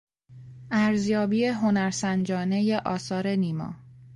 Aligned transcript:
ارزیابی 0.71 1.45
هنرسنجانهی 1.45 2.75
آثار 2.75 3.27
نیما 3.27 3.75